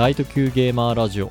[0.00, 1.30] ライト級ゲーマーラジオ。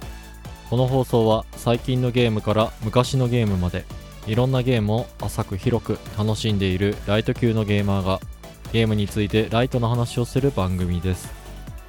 [0.69, 3.83] この放送は最近のゲームから昔のゲームまで
[4.27, 8.19] いろんなゲームを浅く広く楽しんでいるライト級のゲーマーが
[8.71, 11.31] ゲームについてライトな話をする番組です。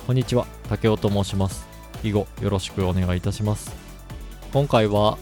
[0.07, 1.69] こんにちは竹雄と申します。
[2.03, 3.77] 以後よろしくお願いいたします。
[4.51, 5.19] 今回は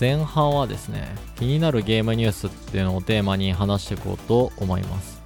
[0.00, 5.22] 前半はですね気になるゲームニュースっていうのをテーマに話していこうと思います。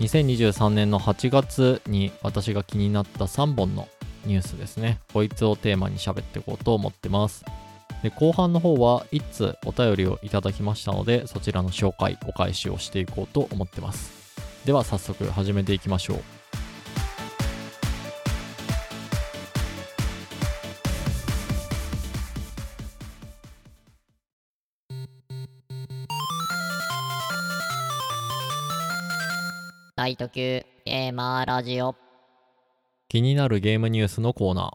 [0.00, 3.86] 2023年の8月に私が気になった3本の
[4.26, 4.98] ニュースですね。
[5.12, 7.44] こいつをテーマに喋っていこうと思ってます。
[8.02, 14.12] で後半の方は1通お便りをいただきましたのでそちらの紹介お返しをしていこうと思ってます。
[14.64, 16.18] では早速始めていきましょう。
[29.96, 32.05] ライト級ゲーマーラジオ。
[33.08, 34.70] 気になるゲームニュースのコーナー。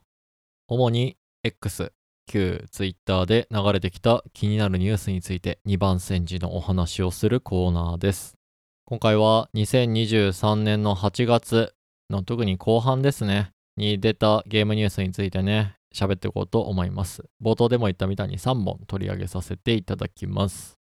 [0.70, 1.92] 主に X
[2.28, 8.38] 旧 Twitter で流れてきた気になるニュースについて2番煎じのお話をするコーナーです。
[8.86, 11.74] 今回は2023年の8月
[12.10, 13.52] の特に後半ですね。
[13.76, 17.26] に出たゲームニュースについてね喋っていこうと思います。
[17.44, 20.78] 冒頭でも言ったみたいに3本取り上げさせていただきます。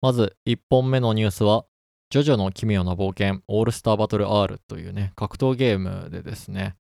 [0.00, 1.64] まず1本目のニュースは
[2.10, 6.76] ジョジョの奇妙な冒険オールスターバトル R というね格闘ゲームでですね。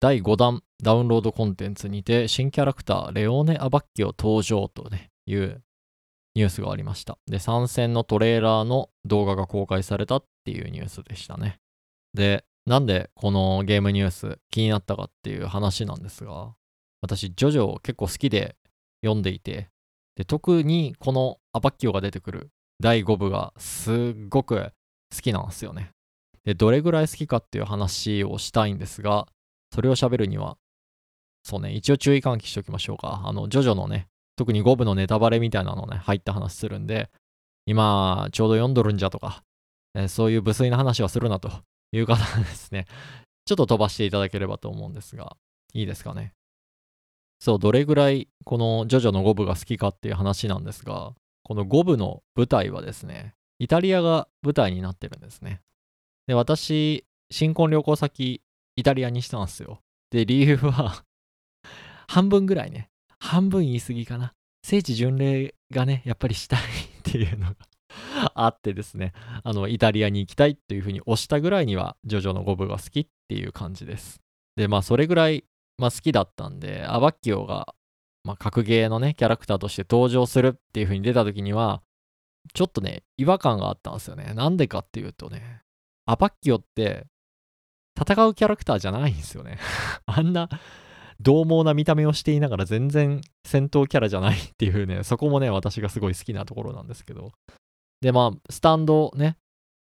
[0.00, 4.88] 第5弾ダウンロードコンテンツにて新キャラクターレオーネ・アバッキオ登場と
[5.26, 5.62] いう
[6.34, 11.58] ニュースがありましたで参戦のトレーラーの動画が公開されたっていうニュースでしたね
[12.14, 16.54] でなんでこのゲームニュース気になったかっていう話なんですが
[17.00, 18.56] 私ジョジョ結構好きで
[19.02, 19.68] 読んでいて
[20.16, 23.94] で特にこのアバッキオが出てくる第5部がすっ
[24.28, 24.72] ごく
[25.14, 25.90] 好きなんですよね。
[26.44, 29.26] で、どれぐらい好きかっていう話をしたいんですが、
[29.72, 30.56] それを喋るには、
[31.42, 33.22] そうね、一応注意喚起しておきましょうか。
[33.24, 37.10] あの、ジョジョのね、特に5部のネタバレみたいなのね、入った話するんで、
[37.66, 39.42] 今、ちょうど読んどるんじゃとか、
[39.94, 41.50] えそういう無粋な話はするなと
[41.92, 42.86] いう方ですね、
[43.44, 45.36] ちょっと飛ばしていただければと思うんですが、
[45.72, 46.32] いいですかね。
[47.38, 55.60] そう、どれぐらいこのジョジョの5部が好きかっていう話なんですが、この5部の舞台はですね、イタリアが舞台になってるんですね。
[56.26, 58.42] で、私、新婚旅行先、
[58.76, 59.80] イタリアにしたんですよ。
[60.10, 61.02] で、理由は
[62.08, 62.88] 半分ぐらいね、
[63.18, 64.32] 半分言い過ぎかな。
[64.62, 66.62] 聖地巡礼がね、やっぱりしたいっ
[67.02, 67.56] ていうのが
[68.34, 69.12] あってですね、
[69.44, 74.20] あの、イタリアに行きたいっていうふうに押したぐらいには、ジョジョの5部が好きっていう感じです。
[74.56, 75.44] で、まあ、それぐらい、
[75.78, 77.74] まあ、好きだったんで、アバッキオが、
[78.24, 81.82] まあ、格ゲーのね、キャラクターとして登場するっていう風に出た時には、
[82.54, 84.32] ちょっとね、違和感があったんですよね。
[84.34, 85.62] なんでかっていうとね、
[86.06, 87.06] アパッキオって
[87.98, 89.58] 戦うキャラクターじゃないんですよね。
[90.06, 90.48] あんな
[91.22, 97.32] 獰猛な見た目をしていながら全然戦闘キャラじゃないっていうね、そこもね、私がすごい好きなところなんですけど。
[98.02, 99.38] で、まあ、スタンドね、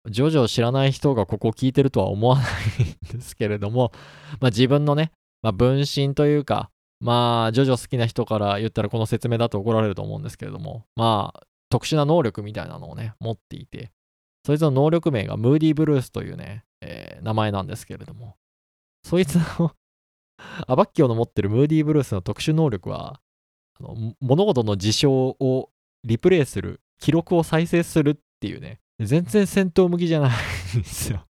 [0.08, 3.92] ジョジョ知らない人がここを聞いてるとは思わないんですけれども、
[4.40, 6.70] まあ自分のね、まあ分身というか、
[7.00, 13.92] まあ、ジョジョ好きな人から言ったらこの説明だと怒られると思うんですけれども、まあ、特殊な能力みたいなのをね、持っていて、
[14.44, 16.64] そいつの能力名がムーディブルースというね、
[17.22, 18.36] 名前なんですけれども、
[19.02, 19.72] そいつの
[20.66, 23.20] アバッキオの持ってるムーディーブルースの特殊能力は、
[23.80, 25.70] あの物事の事象を
[26.04, 31.26] リプレイする、記録を再生するっていうね、全然戦闘向きじゃないんですよ。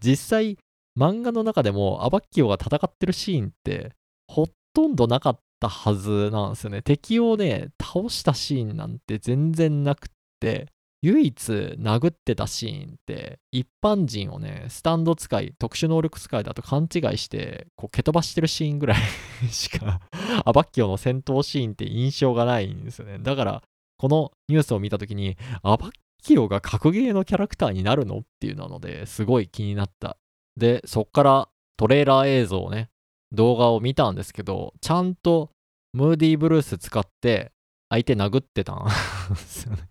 [0.00, 0.58] 実際、
[0.98, 3.92] 漫画の中でもアバッキオが戦ってるシーンって、
[4.28, 6.82] ほとんどなかったはずなんですよね。
[6.82, 10.08] 敵をね、倒したシーンなんて全然なくっ
[10.40, 10.68] て、
[11.04, 18.98] 唯一殴ってたシーンって一般人をねスタンド使い特殊能力使いだと勘違いしてこう蹴飛ばしてるシーンぐらい
[19.50, 20.00] しか
[20.44, 23.62] アバッキオの戦闘シーンって印象がないんですよねだから
[23.98, 25.90] このニュースを見た時にアバッ
[26.22, 30.16] キオが格ゲーのキャラクターになるのっていうのですごい気になった
[30.56, 32.88] でそっからトレーラー映像をね
[33.34, 35.50] 動画を見たんですけど、ちゃんと
[35.92, 37.52] ムーディーブルース使って
[37.88, 38.86] 相手殴ってたん
[39.30, 39.88] ですよね。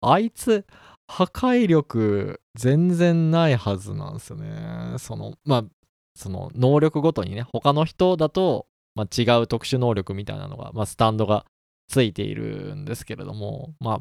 [0.00, 0.66] あいつ、
[1.06, 4.96] 破壊力全然ないはずなんですよね。
[4.98, 5.64] その、まあ、
[6.14, 11.46] その能力ごとにね、他の人だと、まあ、違う特殊能力みたいなのが、まあ、スタンドが
[11.88, 14.00] ついているんですけれども、まあ、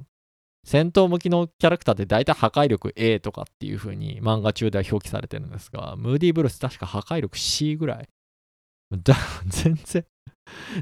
[0.65, 8.09] 戦闘向きのキャラクターって大体破壊力 A とかっていう風に漫画中では表記されてるんですが、ムーディーブルース確か破壊力 C ぐらい
[8.91, 9.15] だ
[9.45, 10.05] 全然、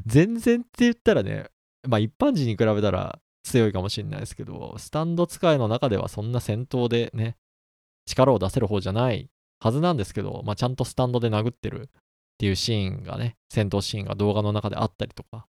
[0.07, 1.45] 全然って言ったらね、
[1.87, 7.37] まあ一般人に比べたら強いかもしれないですけど、スタンド使いの中ではそんな戦闘でね、
[8.05, 11.87] 力を出せる方じゃないはずなんですけど、まあちゃんとスタンドで殴ってるっ
[12.37, 15.45] ていうシーンがね、戦闘シーンが動画の中であったりとか、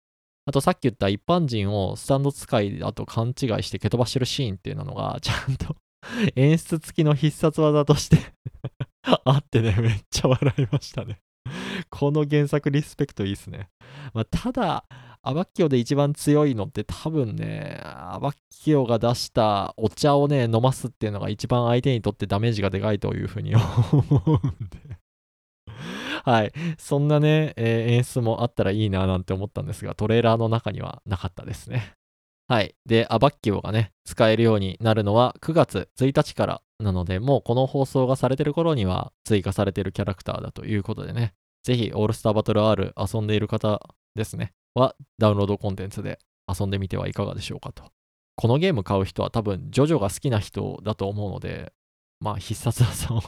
[0.45, 5.75] あとさっき言った一般人をスタンド使いだと勘違いして蹴飛ばしてるシーンっていうのが、ちゃんと
[6.35, 8.17] 演出付きの必殺技として
[9.23, 11.21] あってね、めっちゃ笑いましたね
[11.89, 13.69] この原作リスペクトいいっすね。
[14.13, 14.85] まあ、ただ、
[15.25, 24.99] アバッキオで一番強いのって多分ね、アバッキオが出したお茶をね、飲ますっていうのが一番相手にとってダメージがでかいというふうに思うんで
[26.25, 26.51] はい。
[26.77, 31.93] そんなね、えー、演出もあったらいいななんて思ったんですが、トレーラーの中にはなかったですね。
[32.49, 32.75] はい。
[32.85, 41.33] で、アバッキオがね、使えるようになるのは9月1日からなので、もうこの放送がされてる頃には追加されてるキャラクターだということでね、
[41.63, 43.81] ぜひオールスターバトル R 遊んでいる方
[44.15, 47.91] ですね、はダウンロードコンテンツで遊んでみてはいかがでしょうかと。
[48.35, 51.73] このゲーム買う人は多分ジョジョが好きな人だと思うので、
[52.19, 53.21] まあ必殺技を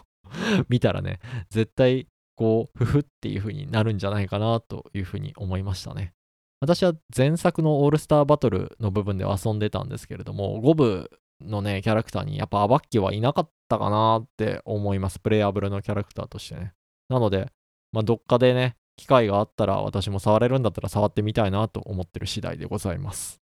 [0.69, 1.19] 見たらね、
[1.49, 6.13] 絶対こう、ふふっていう風になるんじゃないかなという風に思いましたね。
[6.59, 11.11] 私は前作のオールスターバトルの部分で遊んでたんですけれども、5部
[11.41, 15.19] のね、キャラクターにやっぱアバッキはいなかったかなって思います。
[15.19, 16.73] プレイアブルのキャラクターとしてね。
[17.09, 17.51] なので、
[17.91, 23.41] まあ、どっかでね、機会があったら私も触れるんだったら触ってみたいなと思ってる次第でございます。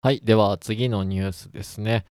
[0.00, 0.20] はい。
[0.22, 2.04] では次のニュースですね。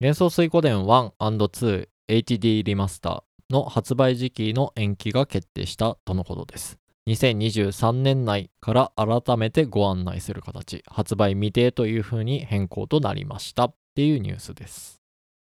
[0.00, 6.78] 幻想水湖伝 1&2 HD リマスターの発売時期の延期が決定したとのことです。
[7.08, 15.00] 2023年内から改めてご案内する形、発売未定というふうに変更となりましたっていうニュースです。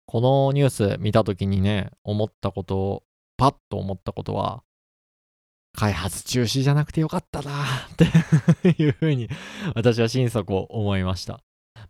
[0.07, 3.03] このニュース見た時にね、思ったことを、
[3.37, 4.63] パッと思ったことは、
[5.77, 7.97] 開発中止じゃなくてよかったなっ
[8.63, 9.29] ていうふうに
[9.75, 11.41] 私は心底思いました。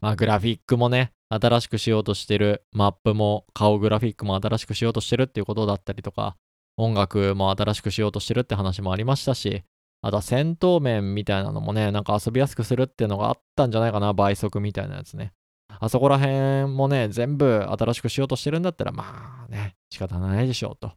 [0.00, 6.36] まあグラフィックもね、新しくしようとしてる、マップも顔グラフィックも新しくしようとしてるっていうことだったりとか、
[6.76, 9.62] 音楽も新しくしようとしてるって話もありましたし、
[10.02, 15.32] あとは戦闘面みたいなのもね、なんか遊びやすくするっていうのがあったんじゃないかな、倍速みたいなやつね。
[15.80, 20.92] あそこら辺もね、全部新しくしようとしてるんだったら、まあね、仕方ないでしょうと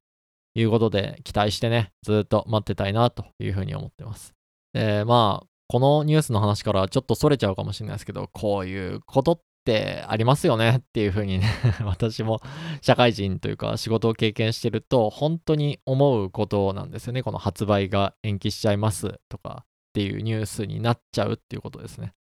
[0.59, 4.33] いうことで、期待してね、ずっと待ってたいなというふうに思ってます。
[4.73, 11.49] で、まあ、このニュースの話からちょっとそれちゃうかもしれないですけど、こういうことってありますよねっていうふうにね
[11.83, 12.39] 私も
[12.81, 17.21] 社会人というか仕事を経験してると本当に思うことなんですよね。
[17.21, 22.13] この発売が延期しちゃいますとかっていうニュースになっちゃうっていうことですね。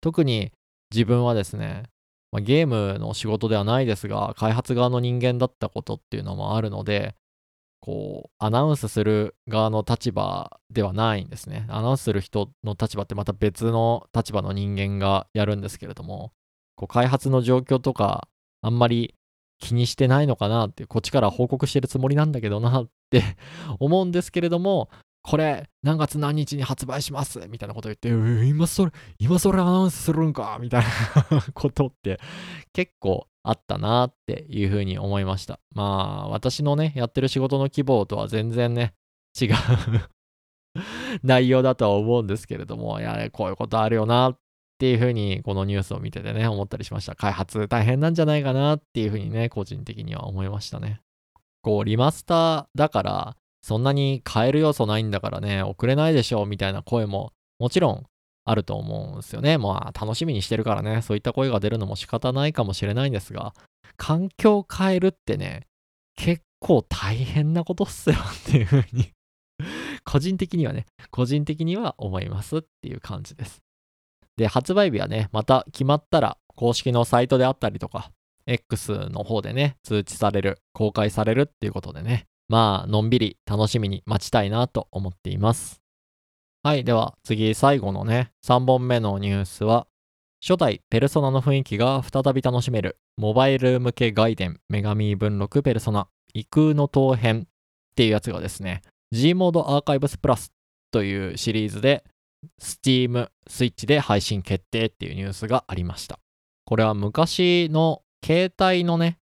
[0.00, 0.52] 特に
[0.90, 1.84] 自分はですね、
[2.32, 7.14] ま、ゲームの仕事ではないですが、開発側の人間だったことっていうのもあるので、
[7.84, 11.66] こう、アナウンスする側の立場ではないんですね。
[11.68, 16.32] アナウンスする人の立場ってまた別の立場の人間がやるんですけれども、
[16.76, 18.26] こう開発の状況とか、
[18.62, 19.14] あんまり
[19.58, 23.22] 気にしてないのかなって、こっちから報告してるつもりなんだけどなって
[23.78, 24.88] 思うんですけれども、
[25.20, 28.08] これ何月何日に発売しますみたいなこと言って、
[28.48, 30.84] 今それ、今それアナウンスするんかみたい
[31.30, 32.18] なことって
[32.72, 35.60] 結構あったなっていうふうに思いました。
[35.74, 38.94] まあ、私のね、やってる仕事の希望とは全然ね、
[39.40, 39.48] 違う
[41.22, 44.38] 内容だとは思うんですけれども、いや、こういうことあるよなっ
[44.78, 47.14] ていうふうにこのニュースを見ててね、思ったりしました。
[47.14, 51.00] 開発大変なんじゃないかなっていうふうにね、個人的には思いましたね。
[51.62, 58.06] こう、リマスターだから、そんなに変える要素ないんだからね、遅れないでしょうみたいな声ももちろん
[58.44, 59.58] あると思うんですよね。
[59.58, 63.54] まあ、楽しみにしてるからね、そういった声が出るのも仕方ないかもしれないんですが、
[63.96, 65.66] 環境を変えるってね、
[66.16, 69.10] 結構大変なことっすよっていうふうに
[70.04, 73.62] 個人的にはね、個人的には思いますっていう感じです。
[74.36, 78.10] で、発売日はね、また決まったら公式のサイトであったりとか、
[78.46, 85.83] X の方でね、通知される、公開されるっていうことでね、まあ、のんびり楽しみに待ちたいなと思っています。
[86.66, 89.86] はい、では次、最後のね、3本目のニュースは、
[90.42, 97.48] 初代ペルソナの雰囲気が再び楽しめる、モバイル向け外伝、女神文録ペルソナ、異空の刀編っ
[97.96, 98.80] ていうやつがですね、
[99.12, 100.54] G モードアーカイブスプラス
[100.90, 102.02] というシリーズで
[102.58, 106.18] Steam、Switch で配信決定っていうニュースがありました。
[106.64, 109.18] これは昔の携帯のね、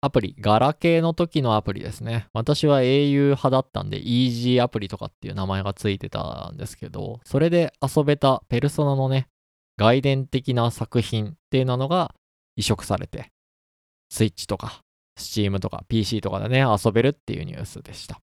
[0.00, 2.28] アプリ、ガラケーの時のアプリですね。
[2.32, 9.28] 私は au 派だったんで、Easy アプリとかっていう名前がついてたんですけど、それで遊べたペルソナのね、
[9.78, 12.14] 外伝的な作品っていうのが
[12.56, 13.30] 移植されて、
[14.12, 14.82] Switch とか
[15.18, 18.20] Steam とか PC とかでね、遊べるっていうニュースでした。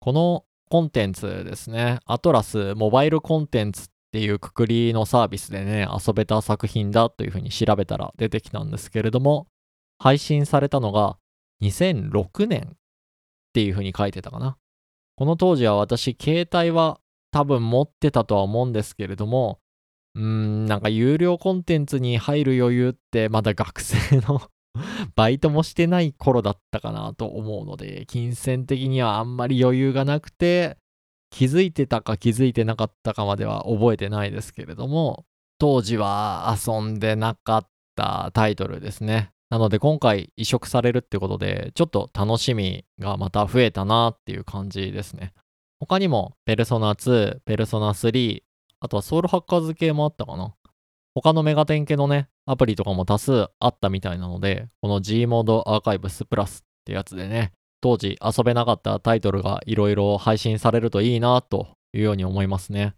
[0.00, 2.00] このコンテンツですね。
[2.06, 9.46] アトラスモバイルコンテンツっていうくくりのサービスでね、遊べた作品だというふうに調べたら出てきたんですけれども、
[9.98, 11.16] 配信されたのが
[11.62, 12.76] 2006年っ
[13.52, 14.56] ていうふうに書いてたかな。
[15.16, 19.60] この当時は私、携帯は多分持ってたとは思うんですけれども、
[20.14, 24.42] うーん、なんか有料コンテンツに入る余裕ってまだ学生の
[25.14, 30.76] バイトもしてない頃だったかなと思うので、金銭的にはあんまり余裕がなくて、
[31.30, 35.24] 気づいてたか気づいてなかったかまでは覚えてないですけれども、
[35.58, 39.30] 当時は遊んでなかったタイトルですね。
[39.54, 45.32] なので今回移植されるってことで、ちょっと楽しみがまた増えたなっていう感じですね。
[45.78, 48.42] 他にも、ペルソナ2、ペルソナ3、
[48.80, 50.56] あとはソウルハッカーズ系もあったかな。
[51.14, 62.96] 他のメガテン系のね、アプリとかも多数あったみたいなので、この G モードアーカイブスプラスってやつでね、当時遊べなかったタイトルがいろいろ配信されるといいなというように思いますね。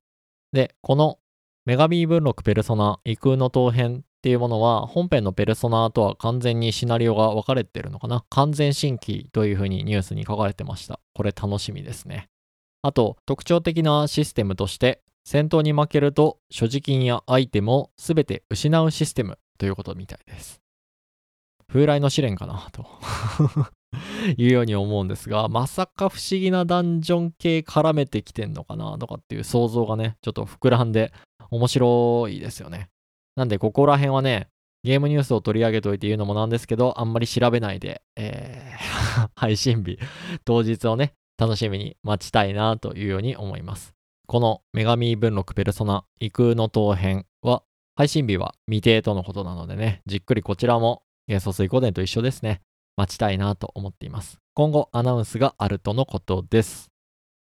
[0.54, 1.18] で、この
[1.66, 10.98] 女神文録ペルソナ異空の刀編っていうものは本編のペルソナとは完全にシナリオが分かれてるのかな完全新規というふうにニュースに書かれてました。
[11.14, 12.26] これ楽しみですね。
[12.82, 20.60] あと、特徴的なシステムとして、戦闘に負けると所持金やアイテムを全て失うシステムということみたいです。
[21.68, 22.84] 風来の試練かなと
[24.36, 31.12] いうように思うんですが、まさか不思議なダンジョン系絡めてきてんのかなとかっていう想像がね、ちょっと膨らんで
[31.52, 32.88] 面白いですよね。
[33.36, 34.48] なんでここら辺はね、
[34.82, 39.98] ゲームニュースを取り上げといて言うのもなんですけど、あんまり調べないで、えー 配信日、
[40.44, 43.94] 当日をね、楽しみに待ちたいなというように思います。
[44.26, 47.62] この女神文録ペルソナ、異空の塔編は、
[47.94, 52.62] 配信日は未定とのことなのでね、じっくりこちらも元素水湖伝と一緒ですね、
[52.96, 54.38] 待ちたいなと思っています。
[54.54, 56.90] 今後アナウンスがあるとのことです。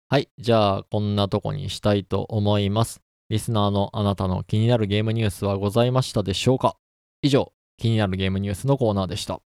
[0.09, 3.04] はい、じゃあこんなとこにしたいと思います。
[3.27, 6.77] リスナーのあなたの気になるゲームニュースはございましたでしょうか？
[7.23, 9.41] 以上、気になるゲームニュースのコーナーでした。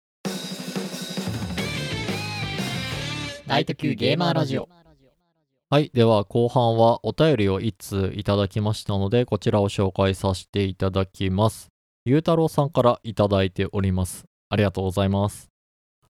[3.45, 4.67] ナイト級ゲーマーラジオ。
[5.69, 5.91] はい。
[5.93, 11.67] では、後半はお便りを1通いただきましたので、こちらを紹介させていただきます。
[12.03, 14.25] ゆうたろうさんからいただいております。
[14.49, 15.49] ありがとうございます。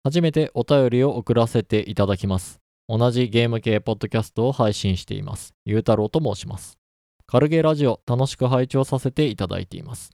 [0.05, 2.61] 初めてお便りを送らせていただきます。
[2.89, 5.53] 同じゲーム系ポッドキャストを配信しています。
[5.65, 6.79] ゆうたろうと申します。
[7.29, 10.13] カルゲラジオ楽しく拝聴させていただいています。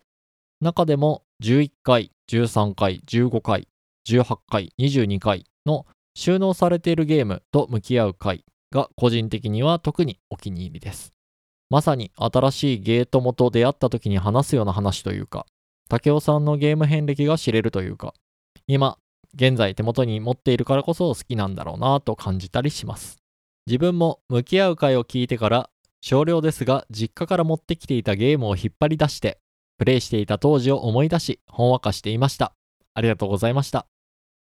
[0.63, 3.69] 中でも11回、13回、15回、
[4.09, 11.13] 18回、22回の収納されているゲームと向き合う回が個人的には特にお気に入りです。
[11.69, 15.45] まさに新しいゲートモと出会った時に話すような話というか、
[15.91, 18.15] 竹雄さんのゲーム遍歴が知れるというか、
[18.67, 18.97] 今、
[19.35, 23.19] 現在手元に持っているからこそ好きなんだろうなと感じたりします。
[23.67, 25.71] 自分も向き合う回を聞いてから
[26.03, 29.39] 少量ですが実家から持ってきていたゲームを引っ張り出して
[29.79, 32.55] プレイしていた当時を思い出しほんわかしていました。
[32.93, 33.87] ありがとうございました。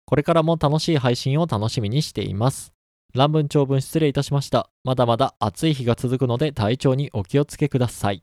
[0.07, 2.73] これからも楽しい配信を楽しみにしています。
[3.15, 4.71] 乱文長文失礼いたしました。
[4.85, 8.23] まだまだ暑い日が続くので体調にお気をつけください。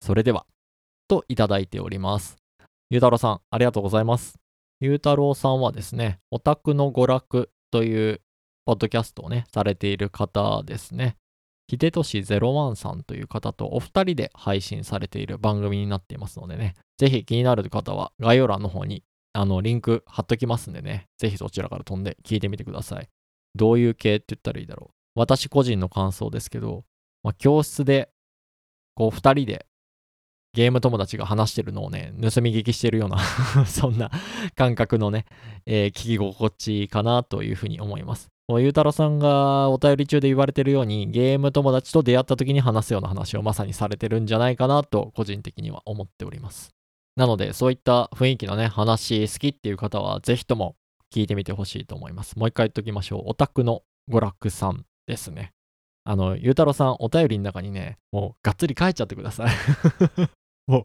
[0.00, 0.46] それでは、
[1.08, 2.36] といただいております。
[2.90, 4.38] ゆうたろうさん、ありがとうございます。
[4.80, 8.20] ゆうたろうさんはですね、オタクの娯楽という
[8.66, 11.16] ポッドキャストをね、されている方ですね。
[11.80, 19.02] 秀俊01さんという方とお二人で配信されている番組になっていますのでね、ぜひ気になる方は概要欄の方に
[19.34, 23.08] あの、リンク貼っときますんでね、ぜひそちらから飛んで聞いてみてください。
[23.54, 25.20] どういう系って言ったらいいだろう。
[25.20, 26.84] 私個人の感想ですけど、
[27.22, 28.10] まあ、教室で、
[28.94, 29.66] こう、二人で
[30.52, 33.18] ゲーム友達が話してるのをね、盗み聞きしてるような
[33.66, 34.10] そんな
[34.54, 35.24] 感覚のね、
[35.64, 38.28] えー、聞き心地かなというふうに思います。
[38.52, 46.68] もうゆうたろさんがお便り中で言われてるように、ゲーム友達と出会った時に話すような話をまさにされてるんじゃないかなと、個人的には思っております。
[47.16, 50.76] なので、そういった雰囲気のね、話好きっていう方は、ぜひとも
[51.10, 52.38] 聞いてみてほしいと思います。
[52.38, 53.22] もう一回言っときましょう。
[53.28, 55.52] オタクの娯楽さんですね。
[56.04, 59.48] あの、ゆうたろうさん、お便りの中にね、もうがっつり書いちゃってください。
[60.68, 60.84] も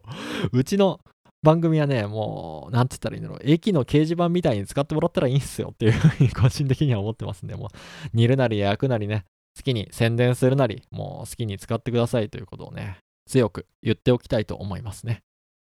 [0.54, 1.00] う、うちの
[1.42, 7.68] 番組はね、もう、なんて言ったらいいんだろう、駅の掲示板みたいに使ってもらったらいいんすよっていうふうに個人的には思ってますんで、もう、
[8.12, 9.24] 煮るなり焼くなりね、
[9.56, 15.22] 好きに宣伝するなり、もう好きに使ってくださいということをね、強く言っておきたいと思いますね。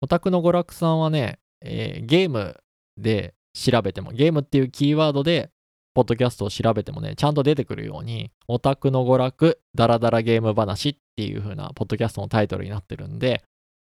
[0.00, 2.57] オタクの娯楽さんはね、えー、ゲーム
[2.97, 5.50] で調べても、ゲームっていうキーワードで、
[5.95, 13.45] ポッドキャストを調べてもね、ちゃんと出てくるように、オタクの娯楽、ダラダラゲーム話っていう風なポッドキャストのタイトルになってるんで、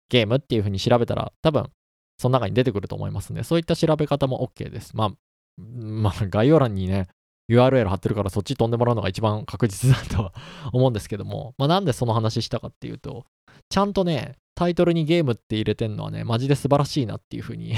[0.09, 1.71] ゲームっていう風に調べたら、多分、
[2.19, 4.97] その中に出てくると思いますんで、そういった調べ方も OK です。
[4.97, 5.11] まあ、
[5.59, 7.09] まあ、概要欄にね、
[7.51, 10.35] URL 貼ってるからそっち飛んでもらうのが一番確実だとは
[10.73, 13.27] 思うんですけども、まあなんでその話したかっていうと、
[13.69, 17.75] ちゃんとね、タイトルにゲームって入れてんのはね、マジで素晴らしいなっていうふうに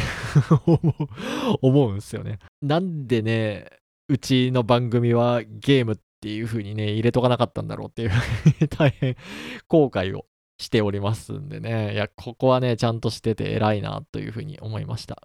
[1.63, 2.39] 思うんですよね。
[2.63, 3.69] なんでね、
[4.09, 8.11] うちの番組はゲームってっていう風にね、入れとかなかったんだろうっていう
[8.69, 9.15] 大変
[9.69, 10.25] 後悔を
[10.59, 11.95] しておりますんでね。
[11.95, 15.23] いや、ここはね、ちゃんとしてて偉いなという風に思いました。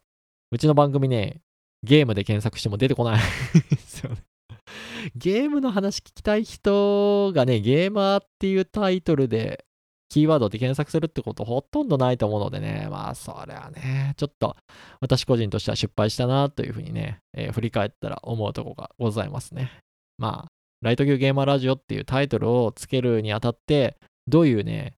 [0.52, 1.42] うちの番組ね、
[1.84, 3.22] ゲームで検索しても出てこない
[3.70, 4.18] ですよね。
[5.16, 9.66] ゲームの話聞きたい人がね、ゲーマーっていうタイトルで
[10.10, 14.58] キーワードで検索するってことほとんどないと思うのでね、まあそれはね、ちょっと
[15.00, 19.72] 私個人としては失敗したなというふうにね、えー、振り返ったら思うとこがございますね。
[20.18, 24.96] まあ、ライト級ゲーマーラジオっていうタイトルをつけるにあたって、どういうね、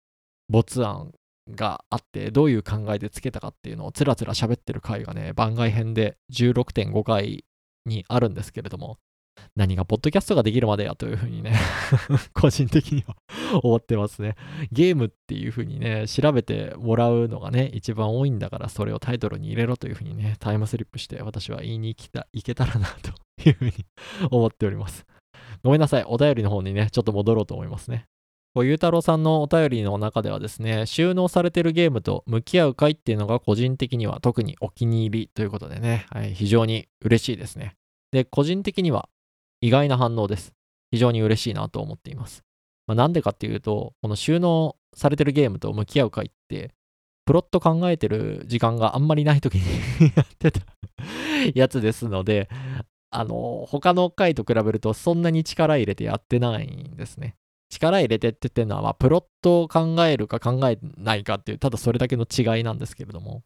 [0.52, 1.12] 没案
[1.50, 7.46] があって、どういう考えでつけたかっていうのをつらつら喋ってる回がね、番外編で16.5回
[7.86, 8.98] にあるんですけれども、
[9.56, 11.56] 何がポッドキャストができるまでやというふうにね
[12.34, 13.16] 個人的には
[13.64, 14.36] 思ってますね。
[14.72, 23.74] ゲームっていうふうにね、調べてもらうのがね、一番多いんだから、それをタイトルに入れろというふうにね、タイムスリップして私は言いに来た、いけたらなというふうに
[24.30, 25.06] 思っております。
[25.64, 26.04] ごめんなさい。
[26.06, 28.06] お便りの方にね、ちょっと戻ろうと思いますね。
[28.56, 37.76] ゆうたろうさんのお便りの中ではですね、収納されてるゲームと向き合う回っていうのが個人的には特にお気に入りということでね、はい、非常に嬉しいですね。
[38.12, 39.08] で、個人的には
[39.62, 40.54] 意外な反応です。
[40.92, 42.44] 非常に嬉しいなと思っています。
[42.88, 46.72] まあ、なんでかっていうと、この収納されてるゲームと向き合う回って、
[47.26, 49.62] プロット考えてる時間があんまりない時に
[50.16, 50.62] やってた
[51.56, 52.50] やつですので、
[53.12, 57.36] あの、他の回と比べるとそんなに力入れてやってないんですね。
[57.72, 63.44] 力入れてって言ってるのは、まあ、プロットを考えるか考えないかっていう、ただそれだけの違いなんですけれども。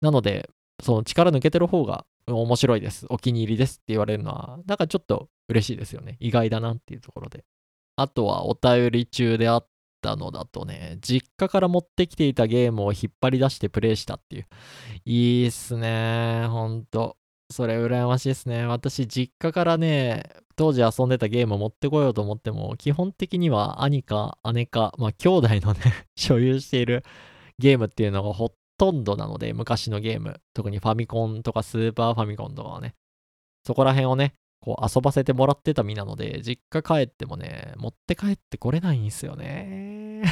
[0.00, 0.48] なので、
[0.82, 6.16] その力抜けてる方が面白いです、お気に入りですって言われるのは、なんかちょっと嬉しいですよね。
[6.20, 7.44] 意外だなっていうところで。
[7.96, 9.68] あとはお便り中であっ
[10.00, 14.46] たのだとね、実家から持ってきていたゲームを引っ張り出してプレイしたっていう。
[15.04, 17.16] いいっすね、ほんと。
[17.50, 18.64] それ羨ましいですね。
[18.64, 20.22] 私、実家からね、
[20.60, 25.80] 当時遊んでたゲーム持ってこようと思っても、基本的には兄か姉か、まあ兄弟のね
[26.16, 27.02] 所有している
[27.58, 32.94] ゲームっていうのがほとんどなので、昔のゲーム、特にファミコンとかスーパーファミコンとかはね、
[33.66, 40.24] そこら辺をね、こう遊ばせてもらってた身なので、実家帰ってもね、持って帰ってこれないんですよね。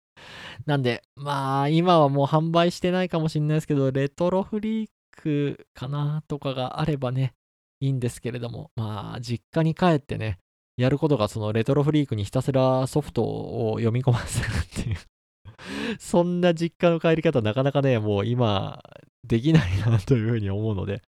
[0.64, 7.34] なんで、まあ、今はもう販売してないかもしれないですけど、レトロフリークかなとかがあればね、
[7.80, 10.38] いいんですけれども、まあ、実家に帰ってね、
[10.76, 14.96] やることがそのレトロフリークにひたすらソフトを読み込ませるっていう
[15.98, 18.82] そんな実家の帰り方なかなかね、もう今
[19.24, 21.02] できないなというふうに思うので、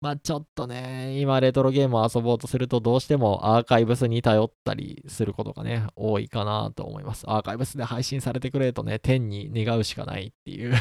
[0.00, 7.24] まあちょっとね、今レトロゲームを遊ぼうとするとどうしてもアーカイブスに頼ったりすることがね、多いかなと思います。
[7.28, 10.74] アーカイブスで配信されてくれとね、天に願うしかないっていう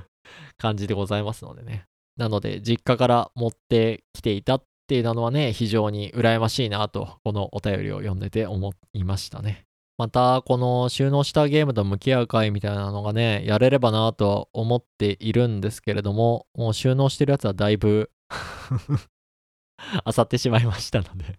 [0.58, 1.86] 感じでございますのでね。
[2.18, 9.64] なので、実家から持ってきていたっていうのはね、非常に羨ましいなと、このお便りを読んでて思いましたね。
[9.96, 18.10] また、この収納したゲームと向き合う会みたいなのがね、やれればなとは思っているんですけれども、もう収納してるやつはだいぶ
[20.04, 21.38] あさってしまいましたので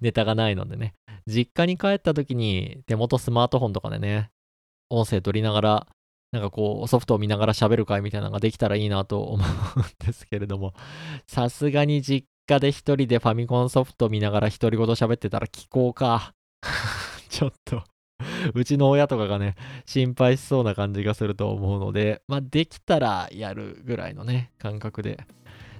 [0.00, 0.94] ネタがないのでね、
[1.26, 4.30] 実家に帰った時に手元スマートフォンとかでね、
[4.90, 5.86] 音声取りながら、
[6.32, 9.44] なんかこう、ソフトを見ながら喋る会みたいなのができたらいいなと思
[9.76, 10.74] うんですけれども、
[11.26, 16.34] さすがに実家で一人でファミコンソフト見ながら独り言喋ってたら聞こうか。
[17.28, 17.82] ちょっと
[18.54, 25.26] うちの親とかがね、心配しそうな感じがすると思うので、まあ、できたらやるぐらいのね、感覚で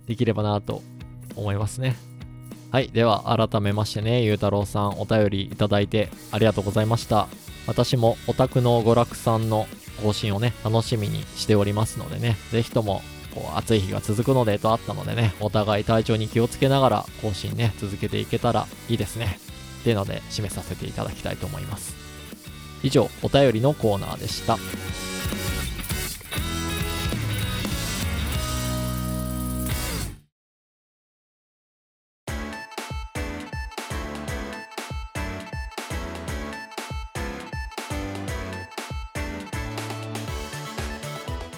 [0.07, 0.83] できればなと
[1.35, 1.97] 思いますね。
[2.73, 2.89] はい。
[2.91, 7.29] では、改めましてね、ゆうたろうさん、お便りいただいてありがとうございました。
[7.67, 9.67] 私もオタクの娯楽さんの
[10.03, 13.03] 更新をね、楽しみにしておりますのでね、ぜひとも、
[13.35, 19.39] こう、暑い日が続くのでとあったのでね、お互い体調に気をつけながら更新ね、続けていけたらいいですね。
[19.81, 21.95] っていうので、締めさせていただきたいと思います。
[22.83, 24.59] 以上お便りのコーナーでした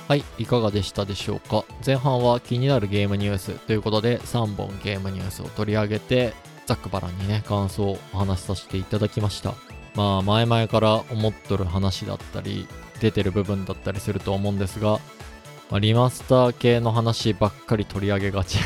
[0.09, 1.67] はい、いかがでしたでしょうか？
[1.85, 6.33] 前半は気になるゲームニュースということで3本ゲームニュースを取り上げて
[6.65, 9.53] ざっくばらんにね感想をお話しさせていただきました。
[9.97, 12.67] まあ前々から思っとる話だったり
[13.01, 14.93] 出てる部分だったりすると思うんですが、
[15.69, 18.57] まあ、リマスター系の話ばっかり取り上げがち。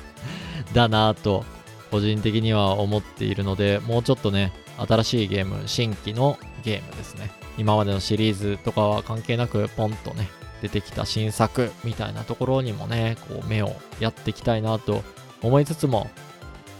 [0.72, 1.44] だなぁと
[1.90, 7.30] 個人的には思っているのでもうちょっとね新しいゲーム新規のゲームですね。
[7.58, 15.02] 今までのシリーズとかは関係なくポンとね出てきた新作みたいなところにもねこう目をやっていきたいなと
[15.42, 16.10] 思いつつも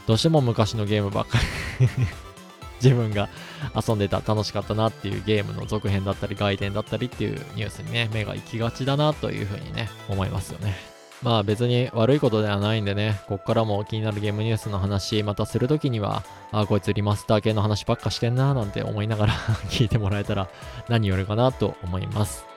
[0.07, 1.39] どうしても昔のゲームばっか
[1.81, 1.89] り
[2.83, 3.29] 自分が
[3.75, 19.33] 遊んでた楽しかったなっていうゲームの続編だったり外伝だったりっていうニュースにね目が行きがちだなというふうにね思いますよねまあ別に悪いことではないんでね、こっからも気になるゲームニュースの話またするときには、あ、こいつリマスター系の話ばっかしてんななんて思いながら
[19.69, 20.49] 聞いてもらえたら
[20.89, 22.50] 何よりかなと思います。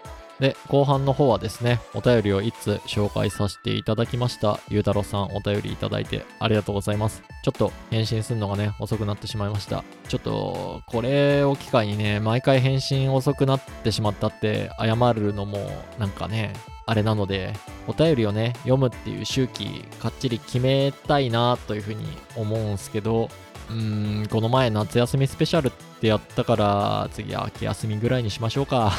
[0.43, 4.59] で、後半の方はですね、お便りを1つ紹介させていただきました。
[4.67, 7.23] ゆうたろうさんお便りいただいてありがとうございます。
[7.45, 9.85] ちょっと返信するのがね、遅くなってしまいました。
[10.09, 15.59] ちょっと、これを機会にね、毎回返信遅くなってしまったって謝るのも
[15.97, 16.51] なんかね、
[16.87, 17.53] あれなので、
[17.87, 23.29] お便りをね、読むっていう周期、かっちり決めたいなというふうに思うんすけど、
[23.69, 28.91] うーん、この前夏休みスペシャルってやったから、次は秋休みぐらいにしましょうか。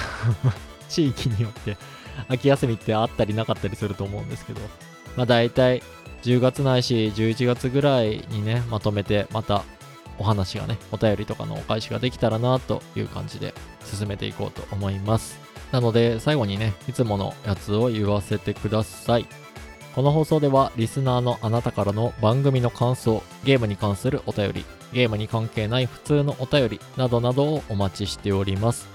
[0.88, 1.77] 地域によって
[2.29, 4.61] 秋休みってあったりなかったりすると思うんですけど、
[5.16, 5.83] まあ大体
[6.23, 9.64] 10月ないし11月ぐらいにね、まとめてまた
[10.18, 15.38] お話がね、お便りとかのお返しができたらなという感じで進めていこうと思います。
[15.73, 19.27] なので最後にね、いつものやつを言わせてください。
[19.94, 28.94] この放送ではリスナーのあなたからの番組の感想、ゲームに関するお便り、ゲームに関係ない普通のお便りなどなどをお待ちしております。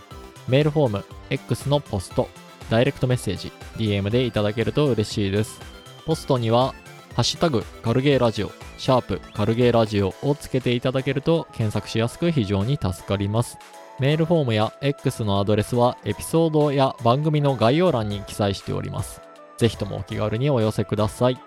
[0.50, 2.28] メールフォーム、X のポスト、
[2.72, 5.62] ダイレクトメッセージ、DM でいただけると嬉しいです。
[6.06, 6.74] ポストには、
[7.14, 13.58] ハッシュタグ、カルゲーラジオ、シャープ、カルゲーラジオをつけていただけると検索しやすく非常に助かります。
[14.00, 19.22] メールフォームや X のアドレスはエピソードや番組の概要欄に記載しております。
[19.58, 21.38] ぜひともお気軽にお寄せください。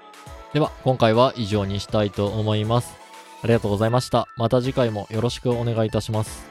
[0.53, 2.95] では、今回は以上にしたいと思います。
[3.43, 4.29] ありがとうございました。
[4.37, 6.47] また次回もよろしくお願いいたします。